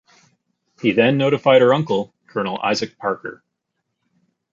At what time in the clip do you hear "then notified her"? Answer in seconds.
0.93-1.75